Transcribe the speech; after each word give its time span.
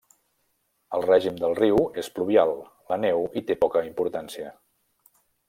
El 0.97 1.03
règim 1.07 1.37
del 1.43 1.53
riu 1.59 1.77
és 2.05 2.09
pluvial, 2.15 2.55
la 2.93 2.99
neu 3.03 3.29
hi 3.37 3.45
té 3.51 3.59
poca 3.67 3.85
importància. 3.93 4.51